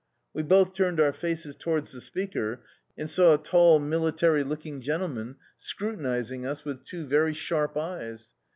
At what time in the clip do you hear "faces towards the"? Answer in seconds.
1.13-2.01